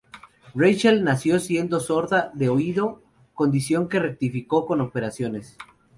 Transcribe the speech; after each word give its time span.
Rachael 0.55 1.03
nació 1.03 1.39
siendo 1.39 1.79
sorda 1.79 2.31
de 2.33 2.49
un 2.49 2.57
oído, 2.57 3.03
condición 3.35 3.87
que 3.87 3.99
rectificó 3.99 4.65
con 4.65 4.81
operaciones. 4.81 5.59